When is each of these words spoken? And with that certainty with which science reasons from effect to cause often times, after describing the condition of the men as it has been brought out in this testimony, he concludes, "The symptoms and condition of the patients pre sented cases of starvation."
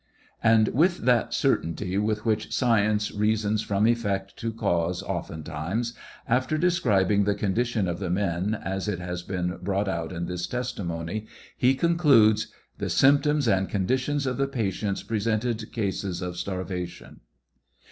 And 0.41 0.69
with 0.69 1.05
that 1.05 1.31
certainty 1.31 1.95
with 1.99 2.25
which 2.25 2.51
science 2.51 3.11
reasons 3.11 3.61
from 3.61 3.85
effect 3.85 4.35
to 4.37 4.51
cause 4.51 5.03
often 5.03 5.43
times, 5.43 5.93
after 6.27 6.57
describing 6.57 7.23
the 7.25 7.35
condition 7.35 7.87
of 7.87 7.99
the 7.99 8.09
men 8.09 8.55
as 8.55 8.87
it 8.87 8.97
has 8.97 9.21
been 9.21 9.59
brought 9.61 9.87
out 9.87 10.11
in 10.11 10.25
this 10.25 10.47
testimony, 10.47 11.27
he 11.55 11.75
concludes, 11.75 12.47
"The 12.79 12.89
symptoms 12.89 13.47
and 13.47 13.69
condition 13.69 14.15
of 14.27 14.37
the 14.37 14.47
patients 14.47 15.03
pre 15.03 15.19
sented 15.19 15.71
cases 15.71 16.23
of 16.23 16.35
starvation." 16.35 17.19